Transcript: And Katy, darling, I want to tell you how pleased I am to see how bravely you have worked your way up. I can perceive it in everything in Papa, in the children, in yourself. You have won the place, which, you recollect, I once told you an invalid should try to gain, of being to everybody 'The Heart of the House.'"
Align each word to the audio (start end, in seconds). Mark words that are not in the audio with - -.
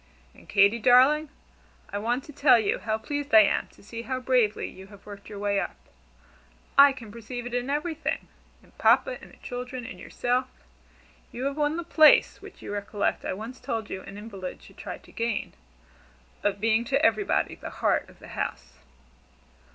And 0.33 0.49
Katy, 0.49 0.79
darling, 0.79 1.29
I 1.93 1.99
want 1.99 2.23
to 2.23 2.33
tell 2.33 2.57
you 2.57 2.79
how 2.79 2.97
pleased 2.97 3.35
I 3.35 3.41
am 3.43 3.67
to 3.67 3.83
see 3.83 4.01
how 4.01 4.19
bravely 4.19 4.67
you 4.67 4.87
have 4.87 5.05
worked 5.05 5.29
your 5.29 5.37
way 5.37 5.59
up. 5.59 5.75
I 6.75 6.91
can 6.91 7.11
perceive 7.11 7.45
it 7.45 7.53
in 7.53 7.69
everything 7.69 8.27
in 8.63 8.71
Papa, 8.79 9.21
in 9.21 9.29
the 9.29 9.37
children, 9.43 9.85
in 9.85 9.99
yourself. 9.99 10.47
You 11.31 11.43
have 11.45 11.55
won 11.57 11.77
the 11.77 11.83
place, 11.83 12.41
which, 12.41 12.63
you 12.63 12.73
recollect, 12.73 13.23
I 13.25 13.33
once 13.33 13.59
told 13.59 13.91
you 13.91 14.01
an 14.01 14.17
invalid 14.17 14.63
should 14.63 14.77
try 14.77 14.97
to 14.97 15.11
gain, 15.11 15.53
of 16.41 16.59
being 16.59 16.83
to 16.85 17.05
everybody 17.05 17.53
'The 17.53 17.69
Heart 17.69 18.09
of 18.09 18.17
the 18.17 18.29
House.'" 18.29 18.73